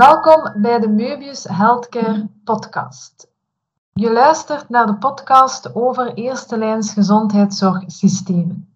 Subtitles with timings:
[0.00, 3.28] Welkom bij de Möbius Healthcare podcast.
[3.92, 8.68] Je luistert naar de podcast over eerste lijns gezondheidszorgsystemen.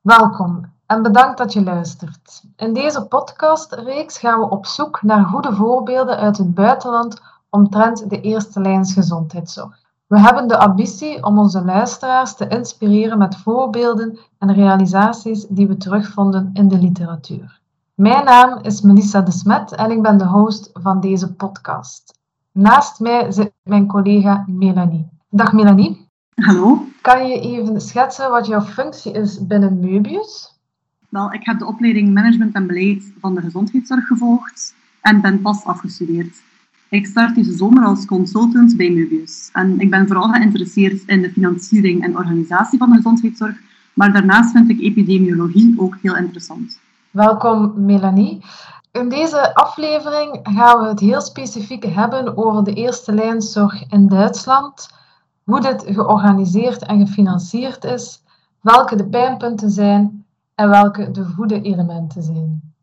[0.00, 2.42] Welkom en bedankt dat je luistert.
[2.56, 7.20] In deze podcastreeks gaan we op zoek naar goede voorbeelden uit het buitenland
[7.50, 9.80] omtrent de eerste lijns gezondheidszorg.
[10.06, 15.76] We hebben de ambitie om onze luisteraars te inspireren met voorbeelden en realisaties die we
[15.76, 17.60] terugvonden in de literatuur.
[17.98, 22.18] Mijn naam is Melissa de Smet en ik ben de host van deze podcast.
[22.52, 25.08] Naast mij zit mijn collega Melanie.
[25.30, 26.08] Dag Melanie.
[26.34, 26.86] Hallo.
[27.00, 30.58] Kan je even schetsen wat jouw functie is binnen Möbius?
[31.08, 35.64] Wel, ik heb de opleiding Management en Beleid van de Gezondheidszorg gevolgd en ben pas
[35.64, 36.42] afgestudeerd.
[36.88, 39.50] Ik start deze zomer als consultant bij Möbius.
[39.52, 43.56] En ik ben vooral geïnteresseerd in de financiering en organisatie van de gezondheidszorg,
[43.94, 46.78] maar daarnaast vind ik epidemiologie ook heel interessant.
[47.10, 48.44] Welkom Melanie.
[48.92, 54.88] In deze aflevering gaan we het heel specifiek hebben over de eerste lijnzorg in Duitsland,
[55.44, 58.22] hoe dit georganiseerd en gefinancierd is,
[58.60, 62.74] welke de pijnpunten zijn en welke de goede elementen zijn.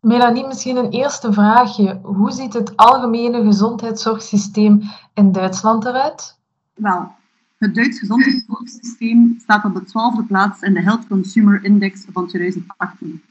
[0.00, 2.00] Melanie, misschien een eerste vraagje.
[2.02, 4.82] Hoe ziet het algemene gezondheidszorgsysteem
[5.14, 6.38] in Duitsland eruit?
[6.74, 7.12] Wel,
[7.58, 13.22] het Duits gezondheidszorgsysteem staat op de twaalfde plaats in de Health Consumer Index van 2018.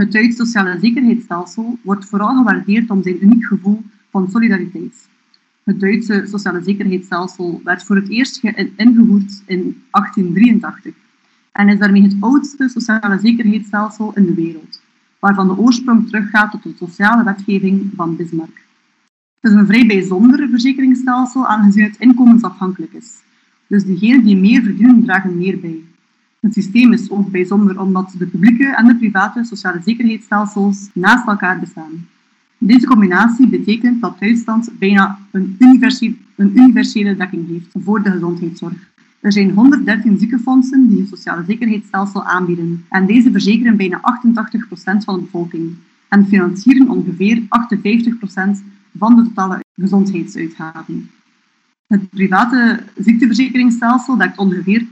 [0.00, 5.08] Het Duits sociale zekerheidsstelsel wordt vooral gewaardeerd om zijn uniek gevoel van solidariteit.
[5.62, 8.42] Het Duitse sociale zekerheidsstelsel werd voor het eerst
[8.76, 10.94] ingevoerd in 1883
[11.52, 14.80] en is daarmee het oudste sociale zekerheidsstelsel in de wereld
[15.18, 18.64] waarvan de oorsprong teruggaat tot de sociale wetgeving van Bismarck.
[19.40, 23.22] Het is een vrij bijzonder verzekeringsstelsel, aangezien het inkomensafhankelijk is.
[23.66, 25.84] Dus diegenen die meer verdienen, dragen meer bij.
[26.46, 31.58] Het systeem is ook bijzonder omdat de publieke en de private sociale zekerheidsstelsels naast elkaar
[31.58, 32.06] bestaan.
[32.58, 38.90] Deze combinatie betekent dat Duitsland bijna een universele, een universele dekking heeft voor de gezondheidszorg.
[39.20, 45.14] Er zijn 113 ziekenfondsen die een sociale zekerheidsstelsel aanbieden en deze verzekeren bijna 88% van
[45.14, 45.74] de bevolking
[46.08, 47.44] en financieren ongeveer 58%
[48.98, 51.10] van de totale gezondheidsuitgaven.
[51.86, 54.86] Het private ziekteverzekeringsstelsel dekt ongeveer 10%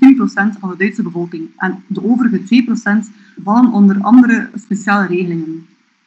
[0.61, 2.65] van de Duitse bevolking en de overige
[3.05, 3.11] 2%
[3.43, 5.67] vallen onder andere speciale regelingen.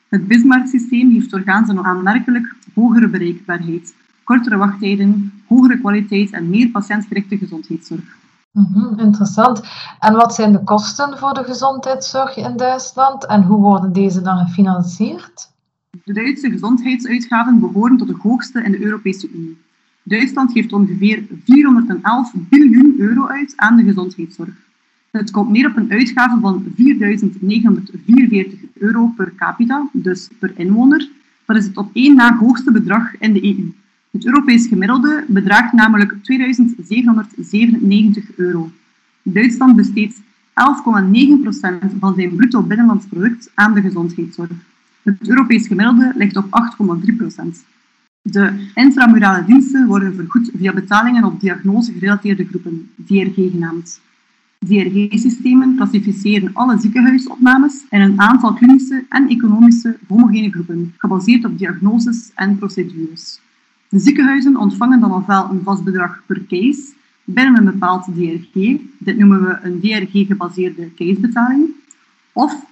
[0.09, 3.93] Het Bismarck-systeem heeft doorgaans een aanmerkelijk hogere bereikbaarheid
[4.27, 8.17] kortere wachttijden, hogere kwaliteit en meer patiëntgerichte gezondheidszorg.
[8.51, 9.61] Mhm, interessant.
[9.99, 14.37] En wat zijn de kosten voor de gezondheidszorg in Duitsland en hoe worden deze dan
[14.37, 15.51] gefinancierd?
[16.03, 19.57] De Duitse gezondheidsuitgaven behoren tot de hoogste in de Europese Unie.
[20.07, 24.53] Duitsland geeft ongeveer 411 biljoen euro uit aan de gezondheidszorg.
[25.11, 26.71] Het komt neer op een uitgave van 4.944
[28.73, 31.09] euro per capita, dus per inwoner.
[31.45, 33.71] Dat is het op één na hoogste bedrag in de EU.
[34.11, 38.71] Het Europees gemiddelde bedraagt namelijk 2797 euro.
[39.21, 40.23] Duitsland besteedt 11,9%
[41.99, 44.49] van zijn bruto binnenlands product aan de gezondheidszorg.
[45.01, 46.49] Het Europees gemiddelde ligt op 8,3%.
[48.31, 54.01] De intramurale diensten worden vergoed via betalingen op diagnose-gerelateerde groepen, DRG genaamd.
[54.59, 62.31] DRG-systemen klassificeren alle ziekenhuisopnames in een aantal klinische en economische homogene groepen, gebaseerd op diagnoses
[62.35, 63.39] en procedures.
[63.89, 66.93] De ziekenhuizen ontvangen dan ofwel een vast bedrag per case
[67.23, 71.69] binnen een bepaald DRG, dit noemen we een DRG-gebaseerde casebetaling,
[72.33, 72.65] of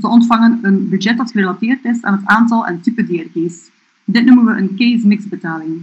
[0.00, 3.72] ze ontvangen een budget dat gerelateerd is aan het aantal en type DRG's.
[4.04, 5.82] Dit noemen we een case-mix-betaling.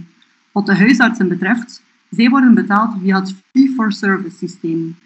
[0.52, 4.96] Wat de huisartsen betreft, zij worden betaald via het fee-for-service systeem.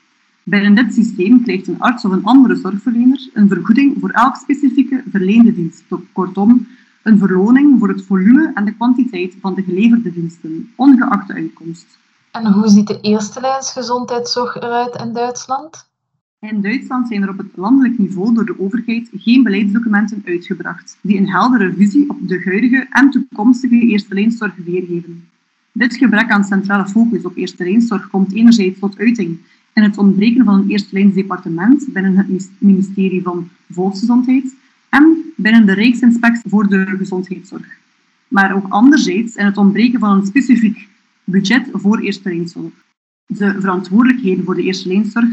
[0.43, 5.03] Binnen dit systeem krijgt een arts of een andere zorgverlener een vergoeding voor elk specifieke
[5.11, 5.85] verleende dienst.
[6.13, 6.67] Kortom,
[7.03, 11.99] een verloning voor het volume en de kwantiteit van de geleverde diensten, ongeacht de uitkomst.
[12.31, 15.87] En hoe ziet de eerste lijns gezondheidszorg eruit in Duitsland?
[16.41, 21.19] In Duitsland zijn er op het landelijk niveau door de overheid geen beleidsdocumenten uitgebracht die
[21.19, 25.29] een heldere visie op de huidige en toekomstige eerste lijnszorg weergeven.
[25.73, 29.39] Dit gebrek aan centrale focus op eerste lijnszorg komt enerzijds tot uiting
[29.73, 34.55] in het ontbreken van een eerste lijnsdepartement binnen het ministerie van Volksgezondheid
[34.89, 37.79] en binnen de Rijksinspectie voor de Gezondheidszorg.
[38.29, 40.89] Maar ook anderzijds in het ontbreken van een specifiek
[41.25, 42.73] budget voor eerste lijnzorg.
[43.27, 45.29] De verantwoordelijkheden voor de eerste lijnzorg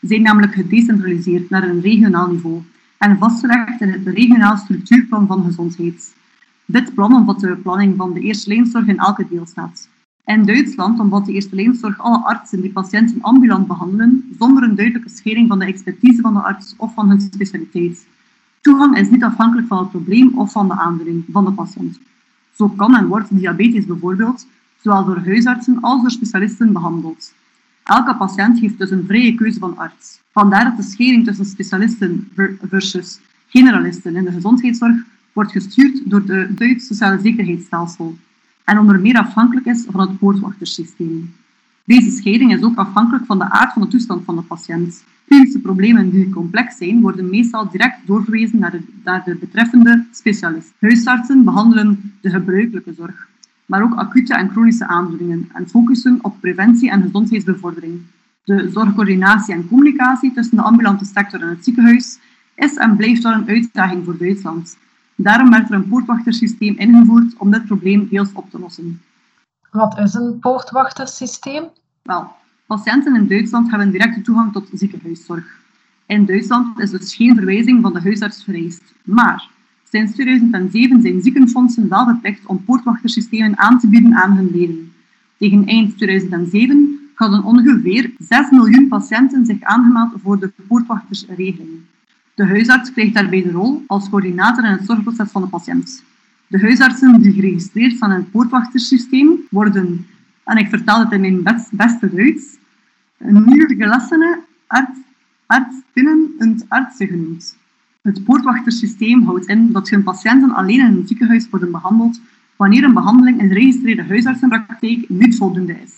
[0.00, 2.62] zijn namelijk gedecentraliseerd naar een regionaal niveau
[2.98, 6.14] en vastgelegd in het regionaal structuurplan van gezondheid.
[6.64, 9.88] Dit plan omvat de planning van de eerste lijnzorg in elke deelstaat.
[10.24, 15.08] In Duitsland omvat de eerste lijnzorg alle artsen die patiënten ambulant behandelen, zonder een duidelijke
[15.08, 18.06] schering van de expertise van de arts of van hun specialiteit.
[18.60, 21.98] Toegang is niet afhankelijk van het probleem of van de aandoening van de patiënt.
[22.54, 24.46] Zo kan en wordt diabetes bijvoorbeeld
[24.82, 27.34] zowel door huisartsen als door specialisten behandeld.
[27.86, 30.20] Elke patiënt heeft dus een vrije keuze van arts.
[30.32, 32.28] Vandaar dat de schering tussen specialisten
[32.68, 34.96] versus generalisten in de gezondheidszorg
[35.32, 38.16] wordt gestuurd door de Duitse sociale zekerheidsstelsel
[38.64, 41.34] en onder meer afhankelijk is van het poortwachtersysteem.
[41.84, 45.04] Deze scheiding is ook afhankelijk van de aard van de toestand van de patiënt.
[45.26, 50.72] Klinische problemen die complex zijn, worden meestal direct doorverwezen naar de, naar de betreffende specialist.
[50.80, 53.28] Huisartsen behandelen de gebruikelijke zorg,
[53.66, 58.02] maar ook acute en chronische aandoeningen en focussen op preventie en gezondheidsbevordering.
[58.44, 62.18] De zorgcoördinatie en communicatie tussen de ambulante sector en het ziekenhuis
[62.54, 64.76] is en blijft wel een uitdaging voor Duitsland.
[65.14, 69.00] Daarom werd er een poortwachtersysteem ingevoerd om dit probleem deels op te lossen.
[69.70, 71.64] Wat is een poortwachtersysteem?
[72.02, 72.32] Wel,
[72.66, 75.64] patiënten in Duitsland hebben directe toegang tot ziekenhuiszorg.
[76.06, 78.94] In Duitsland is dus geen verwijzing van de huisarts vereist.
[79.02, 79.48] Maar
[79.96, 84.92] sinds 2007 zijn ziekenfondsen wel verplicht om poortwachtersystemen aan te bieden aan hun leden.
[85.38, 91.70] Tegen eind 2007 hadden ongeveer 6 miljoen patiënten zich aangemeld voor de poortwachtersregeling.
[92.34, 96.02] De huisarts krijgt daarbij de rol als coördinator in het zorgproces van de patiënt.
[96.46, 100.06] De huisartsen die geregistreerd staan in het poortwachtersysteem worden,
[100.44, 102.56] en ik vertel het in mijn best, beste Duits,
[103.18, 104.98] nieuwgelassene arts,
[105.46, 107.56] artsinnen en artsen genoemd.
[108.06, 112.20] Het poortwachtersysteem houdt in dat geen patiënten alleen in een ziekenhuis worden behandeld
[112.56, 115.92] wanneer een behandeling in de geregistreerde huisartsenpraktijk niet voldoende is.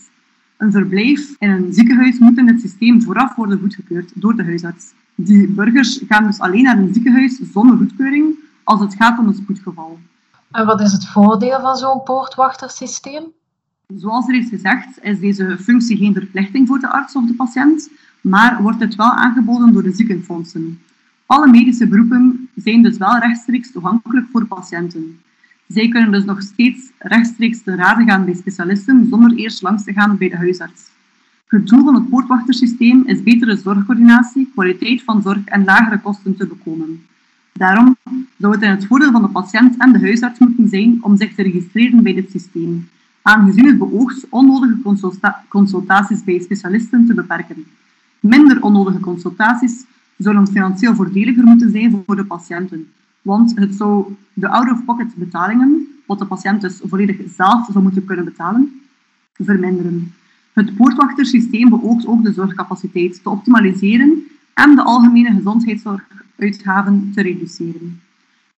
[0.56, 4.92] Een verblijf in een ziekenhuis moet in het systeem vooraf worden goedgekeurd door de huisarts.
[5.14, 8.34] Die burgers gaan dus alleen naar een ziekenhuis zonder goedkeuring
[8.64, 9.98] als het gaat om een spoedgeval.
[10.50, 13.24] En wat is het voordeel van zo'n poortwachtersysteem?
[13.96, 17.90] Zoals er is gezegd, is deze functie geen verplichting voor de arts of de patiënt,
[18.20, 20.78] maar wordt het wel aangeboden door de ziekenfondsen.
[21.28, 25.20] Alle medische beroepen zijn dus wel rechtstreeks toegankelijk voor patiënten.
[25.66, 29.92] Zij kunnen dus nog steeds rechtstreeks te raden gaan bij specialisten zonder eerst langs te
[29.92, 30.82] gaan bij de huisarts.
[31.46, 36.46] Het doel van het poortwachtersysteem is betere zorgcoördinatie, kwaliteit van zorg en lagere kosten te
[36.46, 37.06] bekomen.
[37.52, 37.96] Daarom
[38.38, 41.34] zou het in het voordeel van de patiënt en de huisarts moeten zijn om zich
[41.34, 42.88] te registreren bij dit systeem,
[43.22, 44.78] aangezien het beoogt onnodige
[45.48, 47.64] consultaties bij specialisten te beperken.
[48.20, 49.84] Minder onnodige consultaties
[50.18, 52.92] zullen financieel voordeliger moeten zijn voor de patiënten,
[53.22, 58.24] want het zou de out-of-pocket betalingen, wat de patiënt dus volledig zelf zou moeten kunnen
[58.24, 58.80] betalen,
[59.32, 60.14] verminderen.
[60.52, 64.22] Het poortwachtersysteem beoogt ook de zorgcapaciteit te optimaliseren
[64.54, 68.00] en de algemene gezondheidszorguitgaven te reduceren.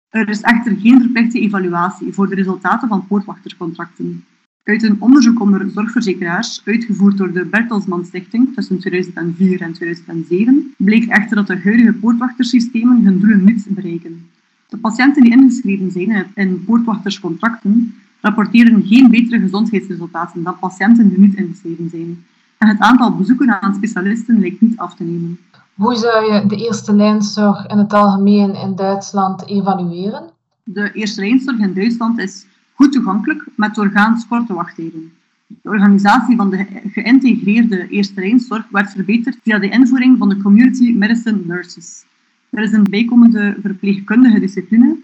[0.08, 4.24] Er is echter geen verplichte evaluatie voor de resultaten van poortwachtercontracten.
[4.64, 11.08] Uit een onderzoek onder zorgverzekeraars, uitgevoerd door de Bertelsmann Stichting tussen 2004 en 2007, bleek
[11.08, 14.28] echter dat de huidige poortwachtersystemen hun doelen niet bereiken.
[14.68, 21.34] De patiënten die ingeschreven zijn in poortwachterscontracten rapporteren geen betere gezondheidsresultaten dan patiënten die niet
[21.34, 22.24] ingeschreven zijn.
[22.58, 25.38] En het aantal bezoeken aan specialisten lijkt niet af te nemen.
[25.74, 30.30] Hoe zou je de eerste lijnzorg in het algemeen in Duitsland evalueren?
[30.64, 32.46] De eerste lijnzorg in Duitsland is
[32.80, 35.12] goed toegankelijk met doorgaans korte wachtijden.
[35.46, 40.92] De organisatie van de geïntegreerde eerste lijnzorg werd verbeterd via de invoering van de Community
[40.92, 42.04] Medicine Nurses.
[42.50, 44.96] Er is een bijkomende verpleegkundige discipline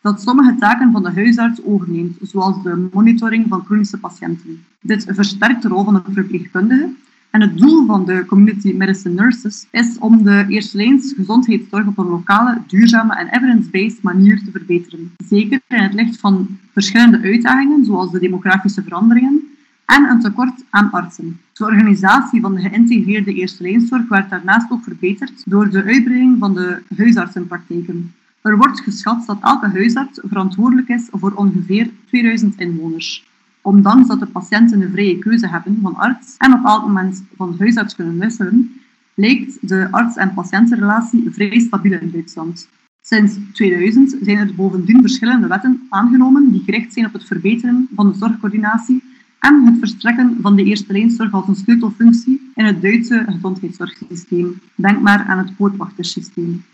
[0.00, 4.64] dat sommige taken van de huisarts overneemt, zoals de monitoring van chronische patiënten.
[4.80, 6.90] Dit versterkt de rol van de verpleegkundige
[7.34, 12.06] en het doel van de Community Medicine Nurses is om de eerstelijns gezondheidszorg op een
[12.06, 15.12] lokale, duurzame en evidence-based manier te verbeteren.
[15.28, 19.42] Zeker in het licht van verschillende uitdagingen, zoals de demografische veranderingen
[19.84, 21.40] en een tekort aan artsen.
[21.52, 26.82] De organisatie van de geïntegreerde eerstelijnszorg werd daarnaast ook verbeterd door de uitbreiding van de
[26.96, 28.14] huisartsenpraktijken.
[28.40, 33.24] Er wordt geschat dat elke huisarts verantwoordelijk is voor ongeveer 2000 inwoners.
[33.64, 37.54] Ondanks dat de patiënten een vrije keuze hebben van arts en op elk moment van
[37.58, 38.80] huisarts kunnen wisselen,
[39.14, 42.68] lijkt de arts- en patiëntenrelatie vrij stabiel in Duitsland.
[43.02, 48.08] Sinds 2000 zijn er bovendien verschillende wetten aangenomen die gericht zijn op het verbeteren van
[48.08, 49.02] de zorgcoördinatie
[49.38, 54.60] en het verstrekken van de eerste lijnzorg als een sleutelfunctie in het Duitse gezondheidszorgsysteem.
[54.74, 56.64] Denk maar aan het poortwachtersysteem.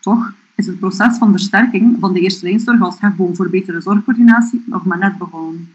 [0.00, 4.62] Toch is het proces van versterking van de eerste lijnzorg als hefboom voor betere zorgcoördinatie
[4.66, 5.68] nog maar net begonnen.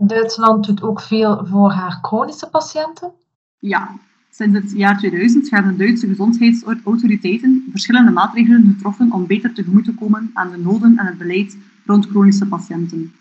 [0.00, 3.12] Duitsland doet ook veel voor haar chronische patiënten?
[3.58, 3.98] Ja,
[4.30, 10.30] sinds het jaar 2000 hebben Duitse gezondheidsautoriteiten verschillende maatregelen getroffen om beter tegemoet te komen
[10.34, 13.12] aan de noden en het beleid rond chronische patiënten.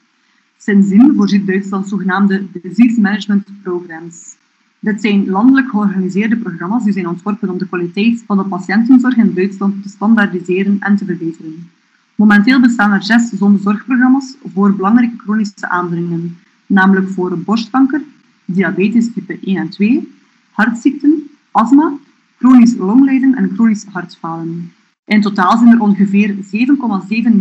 [0.57, 4.35] Sindsdien voorziet Duitsland zogenaamde disease management programs.
[4.79, 9.33] Dit zijn landelijk georganiseerde programma's die zijn ontworpen om de kwaliteit van de patiëntenzorg in
[9.33, 11.69] Duitsland te standaardiseren en te verbeteren.
[12.15, 13.29] Momenteel bestaan er zes
[13.59, 18.01] zorgprogramma's voor belangrijke chronische aandoeningen, namelijk voor borstkanker,
[18.45, 20.13] diabetes type 1 en 2,
[20.51, 21.93] hartziekten, astma,
[22.37, 24.71] chronisch longlijden en chronisch hartfalen.
[25.05, 26.41] In totaal zijn er ongeveer 7,7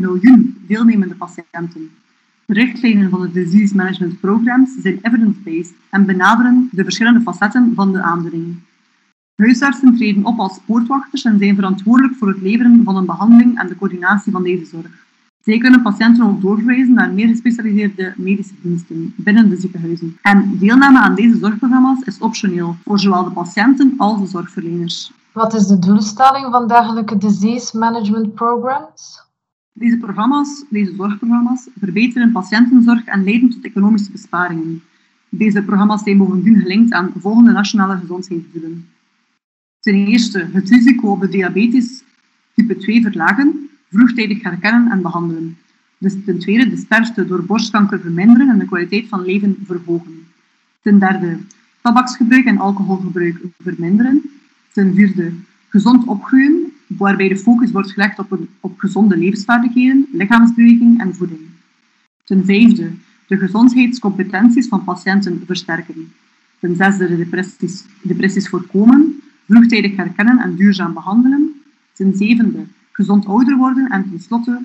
[0.00, 1.90] miljoen deelnemende patiënten.
[2.44, 7.92] De richtlijnen van de Disease Management Programs zijn evidence-based en benaderen de verschillende facetten van
[7.92, 8.56] de aandoening.
[9.36, 13.68] Huisartsen treden op als poortwachters en zijn verantwoordelijk voor het leveren van een behandeling en
[13.68, 15.05] de coördinatie van deze zorg.
[15.46, 20.18] Zij kunnen patiënten ook doorverwijzen naar meer gespecialiseerde medische diensten binnen de ziekenhuizen.
[20.22, 25.12] En deelname aan deze zorgprogramma's is optioneel voor zowel de patiënten als de zorgverleners.
[25.32, 29.22] Wat is de doelstelling van dergelijke disease management programs?
[29.72, 34.82] Deze programma's, deze zorgprogramma's, verbeteren patiëntenzorg en leiden tot economische besparingen.
[35.28, 38.88] Deze programma's zijn bovendien gelinkt aan volgende nationale gezondheidsdoelen.
[39.80, 42.02] Ten eerste het risico op de diabetes
[42.54, 45.56] type 2 verlagen, vroegtijdig herkennen en behandelen.
[45.98, 50.26] Dus ten tweede de sterfte door borstkanker verminderen en de kwaliteit van leven verhogen.
[50.82, 51.38] Ten derde
[51.80, 54.22] tabaksgebruik en alcoholgebruik verminderen.
[54.72, 55.32] Ten vierde
[55.68, 61.40] gezond opgroeien, waarbij de focus wordt gelegd op, een, gezonde levensvaardigheden, lichaamsbeweging en voeding.
[62.24, 62.90] Ten vijfde
[63.26, 66.12] de gezondheidscompetenties van patiënten versterken.
[66.58, 67.28] Ten zesde de
[68.02, 71.62] depressies voorkomen, vroegtijdig herkennen en duurzaam behandelen.
[71.92, 72.64] Ten zevende,
[72.96, 74.60] gezond ouder worden en tenslotte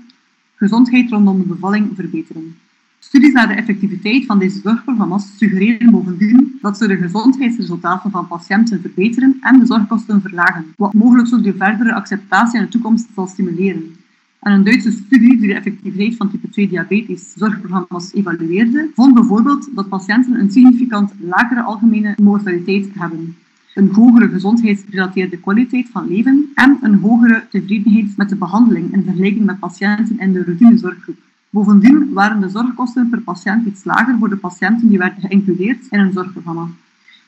[0.55, 2.55] gezondheid rondom de bevalling verbeteren.
[3.00, 8.81] Studies naar de effectiviteit van deze zorgprogramma's suggereren bovendien dat ze de gezondheidsresultaten van patiënten
[8.81, 13.27] verbeteren en de zorgkosten verlagen, wat mogelijk ook de verdere acceptatie in de toekomst zal
[13.27, 13.95] stimuleren.
[14.39, 19.69] En een Duitse studie die de effectiviteit van type 2 diabetes zorgprogramma's evalueerde, vond bijvoorbeeld
[19.75, 23.35] dat patiënten een significant lagere algemene mortaliteit hebben
[23.74, 29.46] een hogere gezondheidsgerelateerde kwaliteit van leven en een hogere tevredenheid met de behandeling in vergelijking
[29.46, 31.18] met patiënten in de routinezorggroep.
[31.50, 36.00] Bovendien waren de zorgkosten per patiënt iets lager voor de patiënten die werden geïncludeerd in
[36.00, 36.68] een zorgprogramma.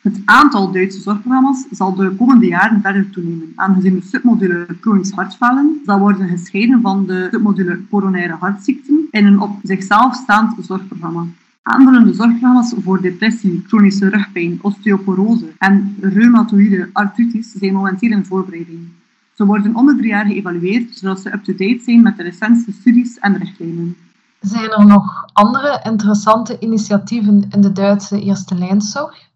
[0.02, 5.82] Het aantal Duitse zorgprogramma's zal de komende jaren verder toenemen, aangezien de submodule chronisch hartfalen
[5.86, 11.26] zal worden gescheiden van de submodule coronaire hartziekten in een op zichzelf staand zorgprogramma.
[11.64, 18.88] Aanvullende zorgprogramma's voor depressie, chronische rugpijn, osteoporose en reumatoïde artritis zijn momenteel in voorbereiding.
[19.34, 23.20] Ze worden om de drie jaar geëvalueerd, zodat ze up-to-date zijn met de recentste studies
[23.20, 23.96] en richtlijnen.
[24.40, 29.30] Zijn er nog andere interessante initiatieven in de Duitse eerste lijnzorg?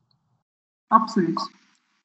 [0.87, 1.51] Absoluut.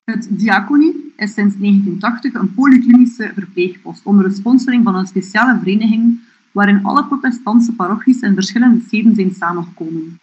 [0.05, 6.21] Het Diaconie is sinds 1980 een polyklinische verpleegpost onder de sponsoring van een speciale vereniging
[6.53, 10.19] waarin alle protestantse parochies in verschillende steden zijn samengekomen.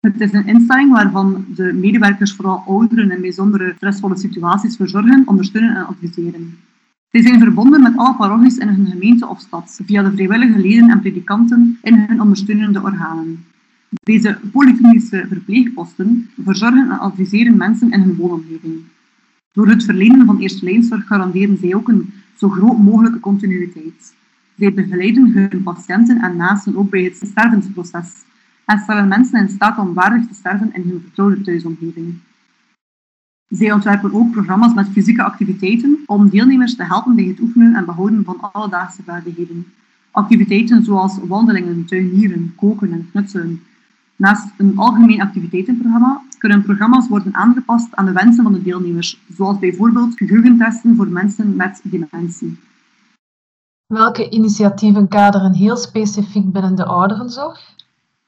[0.00, 5.76] Het is een instelling waarvan de medewerkers vooral ouderen in bijzondere stressvolle situaties verzorgen, ondersteunen
[5.76, 6.58] en adviseren.
[7.10, 10.90] Zij zijn verbonden met alle parochies in hun gemeente of stad, via de vrijwillige leden
[10.90, 13.44] en predikanten in hun ondersteunende organen.
[13.88, 18.80] Deze polyklinische verpleegposten verzorgen en adviseren mensen in hun woonomgeving.
[19.52, 24.14] Door het verlenen van eerste lijnzorg garanderen zij ook een zo groot mogelijke continuïteit.
[24.60, 28.24] Zij begeleiden hun patiënten en naasten ook bij het stervensproces
[28.64, 32.14] en stellen mensen in staat om waardig te sterven in hun vertrouwde thuisomgeving.
[33.48, 37.84] Zij ontwerpen ook programma's met fysieke activiteiten om deelnemers te helpen bij het oefenen en
[37.84, 39.66] behouden van alledaagse vaardigheden.
[40.10, 43.62] Activiteiten zoals wandelingen, tuinieren, koken en knutselen.
[44.16, 49.58] Naast een algemeen activiteitenprogramma kunnen programma's worden aangepast aan de wensen van de deelnemers, zoals
[49.58, 52.58] bijvoorbeeld geheugentesten voor mensen met dementie.
[53.90, 57.74] Welke initiatieven kaderen heel specifiek binnen de ouderenzorg?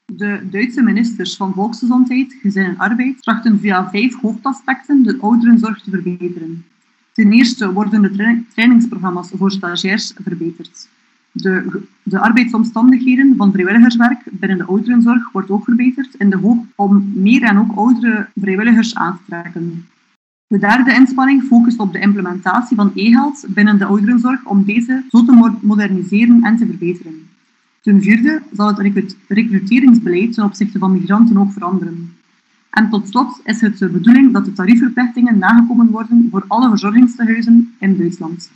[0.05, 5.89] De Duitse ministers van Volksgezondheid, Gezin en Arbeid trachten via vijf hoofdaspecten de ouderenzorg te
[5.89, 6.65] verbeteren.
[7.13, 10.87] Ten eerste worden de trainingsprogramma's voor stagiairs verbeterd.
[11.31, 17.11] De, de arbeidsomstandigheden van vrijwilligerswerk binnen de ouderenzorg wordt ook verbeterd in de hoop om
[17.15, 19.87] meer en ook oudere vrijwilligers aan te trekken.
[20.53, 25.25] De derde inspanning focust op de implementatie van e-health binnen de ouderenzorg om deze zo
[25.25, 27.29] te moderniseren en te verbeteren.
[27.81, 28.79] Ten vierde zal het
[29.27, 32.15] recruteringsbeleid ten opzichte van migranten ook veranderen.
[32.69, 37.73] En tot slot is het de bedoeling dat de tariefverplichtingen nagekomen worden voor alle verzorgingstehuizen
[37.79, 38.51] in Duitsland.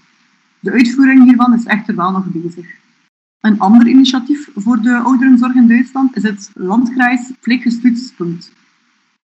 [0.59, 2.67] De uitvoering hiervan is echter wel nog bezig.
[3.39, 8.51] Een ander initiatief voor de ouderenzorg in Duitsland is het Landkreis Pflegestützpunkt.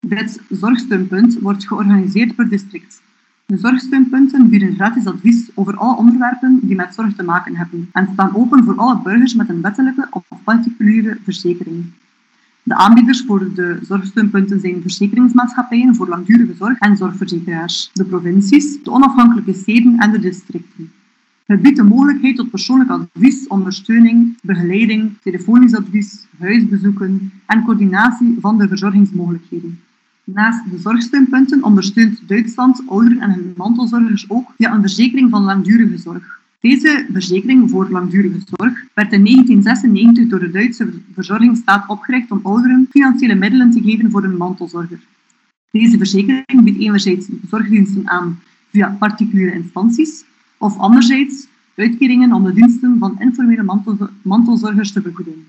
[0.07, 3.01] Dit zorgsteunpunt wordt georganiseerd per district.
[3.45, 8.09] De zorgsteunpunten bieden gratis advies over alle onderwerpen die met zorg te maken hebben en
[8.13, 11.85] staan open voor alle burgers met een wettelijke of particuliere verzekering.
[12.63, 18.91] De aanbieders voor de zorgsteunpunten zijn verzekeringsmaatschappijen voor langdurige zorg en zorgverzekeraars, de provincies, de
[18.91, 20.91] onafhankelijke steden en de districten.
[21.45, 28.57] Het biedt de mogelijkheid tot persoonlijk advies, ondersteuning, begeleiding, telefonisch advies, huisbezoeken en coördinatie van
[28.57, 29.79] de verzorgingsmogelijkheden.
[30.33, 35.97] Naast de zorgsteunpunten ondersteunt Duitsland ouderen en hun mantelzorgers ook via een verzekering van langdurige
[35.97, 36.39] zorg.
[36.59, 42.87] Deze verzekering voor langdurige zorg werd in 1996 door de Duitse verzorgingsstaat opgericht om ouderen
[42.89, 44.99] financiële middelen te geven voor hun mantelzorger.
[45.71, 50.23] Deze verzekering biedt enerzijds zorgdiensten aan via particuliere instanties,
[50.57, 53.81] of anderzijds uitkeringen om de diensten van informele
[54.21, 55.45] mantelzorgers te vergoeden.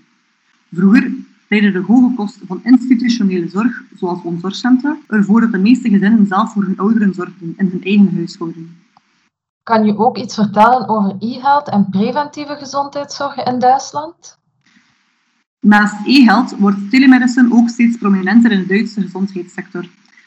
[0.73, 1.13] Vroeger
[1.53, 6.53] leidde de hoge kosten van institutionele zorg, zoals woonzorgcentra, ervoor dat de meeste gezinnen zelf
[6.53, 8.77] voor hun ouderen zorgden in hun eigen huishouden.
[9.63, 14.39] Kan je ook iets vertellen over e-health en preventieve gezondheidszorg in Duitsland?
[15.61, 19.87] Naast e-health wordt telemedicine ook steeds prominenter in de Duitse gezondheidssector.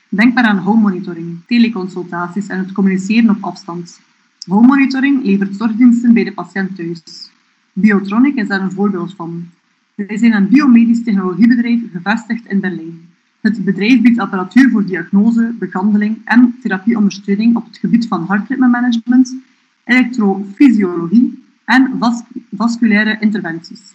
[0.10, 4.00] Denk maar aan home monitoring, teleconsultaties en het communiceren op afstand.
[4.48, 7.32] Home monitoring levert zorgdiensten bij de patiënt thuis.
[7.74, 9.50] Biotronic is daar een voorbeeld van.
[9.96, 13.10] Zij zijn een biomedisch technologiebedrijf gevestigd in Berlijn.
[13.42, 19.36] Het bedrijf biedt apparatuur voor diagnose, behandeling en therapieondersteuning op het gebied van hartritmemanagement,
[19.84, 22.24] elektrofysiologie en vas
[22.56, 23.94] vasculaire interventies.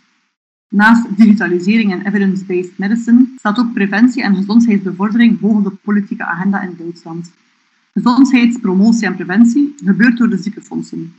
[0.68, 6.74] Naast digitalisering en evidence-based medicine staat ook preventie en gezondheidsbevordering op de politieke agenda in
[6.78, 7.32] Duitsland.
[7.92, 11.14] Gezondheidspromotie en preventie gebeurt door de ziekenfondsen.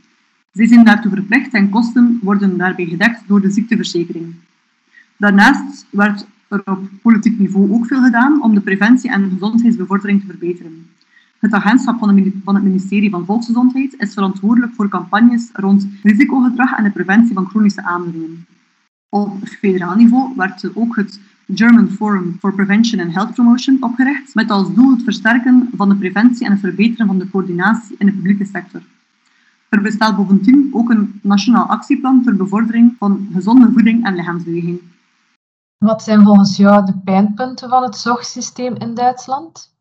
[0.52, 4.34] Zij zijn daartoe verplicht en kosten worden daarbij gedekt door de ziekteverzekering.
[5.22, 10.26] Daarnaast werd er op politiek niveau ook veel gedaan om de preventie en gezondheidsbevordering te
[10.26, 10.86] verbeteren.
[11.38, 11.98] Het agentschap
[12.44, 17.46] van het ministerie van Volksgezondheid is verantwoordelijk voor campagnes rond risicogedrag en de preventie van
[17.46, 18.46] chronische aandoeningen.
[19.08, 21.20] Op federaal niveau werd ook het
[21.54, 25.96] German Forum for Prevention and Health Promotion opgericht, met als doel het versterken van de
[25.96, 28.82] preventie en het verbeteren van de coördinatie in de publieke sector.
[29.68, 34.78] Er bestaat bovendien ook een nationaal actieplan ter bevordering van gezonde voeding en lichaamsbeweging.
[35.82, 39.74] Wat zijn volgens jou de pijnpunten van het zorgsysteem in Duitsland?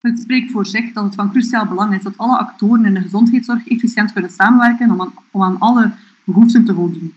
[0.00, 3.00] Het spreekt voor zich dat het van cruciaal belang is dat alle actoren in de
[3.00, 5.92] gezondheidszorg efficiënt kunnen samenwerken om aan, alle
[6.24, 7.14] behoeften te voldoen.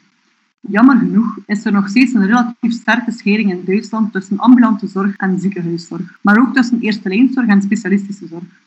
[0.60, 5.15] Jammer genoeg is er nog steeds een relatief sterke schering in Duitsland tussen ambulante zorg
[5.15, 8.64] en ziekenhuiszorg, maar ook tussen eerste lijnzorg en specialistische zorg.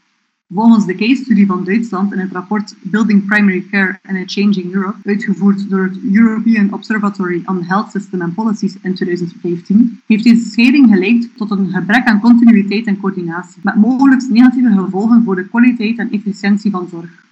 [0.54, 4.96] Volgens de case-studie van Duitsland in het rapport Building Primary Care in a Changing Europe,
[5.04, 10.88] uitgevoerd door het European Observatory on Health System and Policies in 2015, heeft deze scheiding
[10.88, 15.98] geleid tot een gebrek aan continuïteit en coördinatie, met mogelijk negatieve gevolgen voor de kwaliteit
[15.98, 17.24] en efficiëntie van zorg.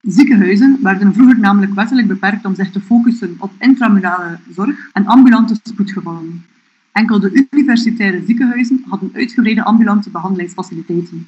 [0.00, 5.56] Ziekenhuizen werden vroeger namelijk wettelijk beperkt om zich te focussen op intramurale zorg en ambulante
[5.62, 6.44] spoedgevallen.
[6.92, 11.26] Enkel de universitaire ziekenhuizen hadden uitgebreide ambulante behandelingsfaciliteiten.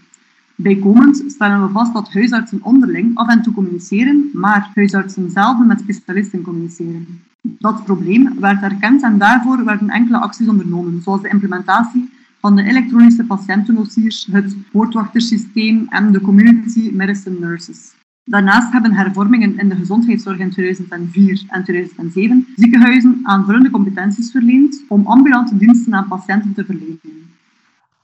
[0.56, 5.80] Bijkomend stellen we vast dat huisartsen onderling af en toe communiceren, maar huisartsen zelden met
[5.80, 7.22] specialisten communiceren.
[7.42, 12.62] Dat probleem werd erkend en daarvoor werden enkele acties ondernomen, zoals de implementatie van de
[12.62, 17.94] elektronische patiëntendossiers, het poortwachtersysteem en de community medicine nurses.
[18.24, 25.06] Daarnaast hebben hervormingen in de gezondheidszorg in 2004 en 2007 ziekenhuizen aanvullende competenties verleend om
[25.06, 27.00] ambulante diensten aan patiënten te verlenen.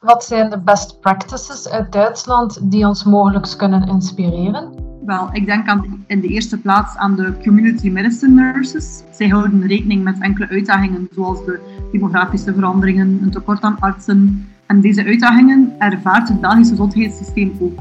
[0.01, 4.73] Wat zijn de best practices uit Duitsland die ons mogelijk kunnen inspireren?
[5.05, 9.03] Wel, ik denk aan, in de eerste plaats aan de community medicine nurses.
[9.11, 11.61] Zij houden rekening met enkele uitdagingen zoals de
[11.93, 14.49] demografische veranderingen, een tekort aan artsen.
[14.67, 17.79] En deze uitdagingen ervaart het Belgische gezondheidssysteem ook.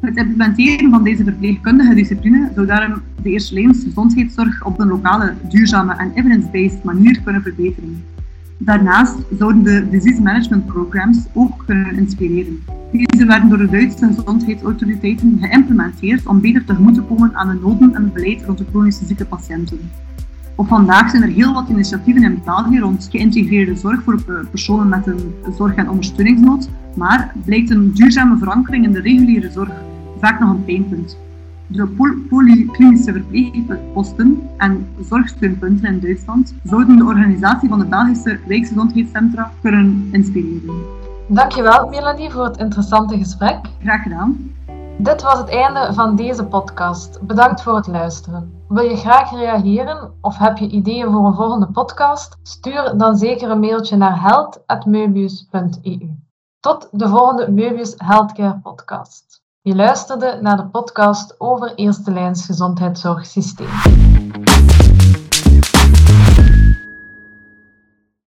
[0.00, 5.34] Het implementeren van deze verpleegkundige discipline zou daarom de eerste lijns gezondheidszorg op een lokale,
[5.48, 8.04] duurzame en evidence-based manier kunnen verbeteren.
[8.62, 12.62] Daarnaast zouden de disease management programs ook kunnen inspireren.
[12.92, 17.94] Deze werden door de Duitse gezondheidsautoriteiten geïmplementeerd om beter tegemoet te komen aan de noden
[17.94, 19.90] en het beleid rond de chronische zieke patiënten.
[20.54, 25.06] Op vandaag zijn er heel wat initiatieven in België rond geïntegreerde zorg voor personen met
[25.06, 29.72] een zorg- en ondersteuningsnood, maar blijkt een duurzame verankering in de reguliere zorg
[30.18, 31.16] vaak nog een pijnpunt.
[31.72, 31.86] De
[32.28, 40.74] polyklinische verpleegposten en zorgsteunpunten in Duitsland zouden de organisatie van de Belgische Rijksgezondheidscentra kunnen inspireren.
[41.28, 43.58] Dankjewel Melanie voor het interessante gesprek.
[43.82, 44.54] Graag gedaan.
[44.98, 47.20] Dit was het einde van deze podcast.
[47.22, 48.52] Bedankt voor het luisteren.
[48.68, 52.36] Wil je graag reageren of heb je ideeën voor een volgende podcast?
[52.42, 56.16] Stuur dan zeker een mailtje naar held.meubius.eu.
[56.60, 59.39] Tot de volgende Meubius Healthcare podcast.
[59.62, 63.68] Je luisterde naar de podcast over eerste lijns gezondheidszorgsysteem.